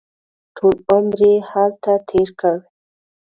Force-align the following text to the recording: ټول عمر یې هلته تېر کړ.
ټول 0.55 0.75
عمر 0.91 1.19
یې 1.27 1.33
هلته 1.49 1.93
تېر 2.09 2.29
کړ. 2.39 2.57